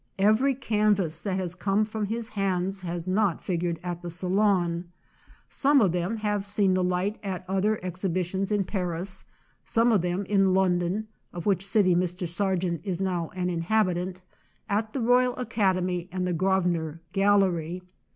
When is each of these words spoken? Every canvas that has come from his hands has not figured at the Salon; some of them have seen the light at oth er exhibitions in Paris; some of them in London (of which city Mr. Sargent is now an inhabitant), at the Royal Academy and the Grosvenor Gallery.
Every 0.17 0.55
canvas 0.55 1.21
that 1.21 1.37
has 1.37 1.53
come 1.53 1.85
from 1.85 2.05
his 2.07 2.29
hands 2.29 2.81
has 2.81 3.07
not 3.07 3.39
figured 3.39 3.79
at 3.83 4.01
the 4.01 4.09
Salon; 4.09 4.85
some 5.47 5.79
of 5.79 5.91
them 5.91 6.17
have 6.17 6.43
seen 6.43 6.73
the 6.73 6.83
light 6.83 7.19
at 7.21 7.45
oth 7.47 7.65
er 7.65 7.79
exhibitions 7.83 8.51
in 8.51 8.63
Paris; 8.63 9.25
some 9.63 9.91
of 9.91 10.01
them 10.01 10.25
in 10.25 10.55
London 10.55 11.07
(of 11.31 11.45
which 11.45 11.63
city 11.63 11.93
Mr. 11.93 12.27
Sargent 12.27 12.81
is 12.83 12.99
now 12.99 13.29
an 13.35 13.51
inhabitant), 13.51 14.21
at 14.67 14.91
the 14.93 15.01
Royal 15.01 15.35
Academy 15.37 16.09
and 16.11 16.25
the 16.25 16.33
Grosvenor 16.33 16.99
Gallery. 17.13 17.83